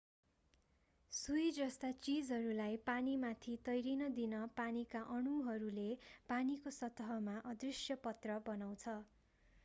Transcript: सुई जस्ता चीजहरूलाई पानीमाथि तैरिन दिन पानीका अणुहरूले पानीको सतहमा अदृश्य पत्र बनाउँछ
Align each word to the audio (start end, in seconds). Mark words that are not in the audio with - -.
सुई 1.11 1.49
जस्ता 1.55 1.89
चीजहरूलाई 2.05 2.77
पानीमाथि 2.87 3.57
तैरिन 3.67 4.07
दिन 4.15 4.33
पानीका 4.55 5.01
अणुहरूले 5.15 5.85
पानीको 6.31 6.73
सतहमा 6.77 7.35
अदृश्य 7.51 7.99
पत्र 8.07 8.39
बनाउँछ 8.47 8.95